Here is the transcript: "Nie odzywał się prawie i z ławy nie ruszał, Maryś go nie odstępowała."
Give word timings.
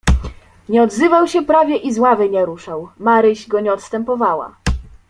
"Nie 0.69 0.83
odzywał 0.83 1.27
się 1.27 1.41
prawie 1.45 1.77
i 1.77 1.93
z 1.93 1.99
ławy 1.99 2.29
nie 2.29 2.45
ruszał, 2.45 2.89
Maryś 2.97 3.47
go 3.47 3.59
nie 3.59 3.73
odstępowała." 3.73 4.55